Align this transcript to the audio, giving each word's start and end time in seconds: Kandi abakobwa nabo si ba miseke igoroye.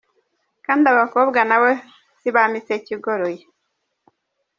Kandi 0.65 0.85
abakobwa 0.93 1.39
nabo 1.49 1.69
si 2.19 2.29
ba 2.35 2.43
miseke 2.51 2.89
igoroye. 2.95 3.43